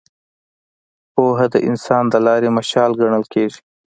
پوهه 1.13 1.45
د 1.53 1.55
انسان 1.69 2.03
د 2.09 2.15
لارې 2.25 2.49
مشال 2.57 2.91
ګڼل 3.01 3.23
کېږي. 3.33 3.59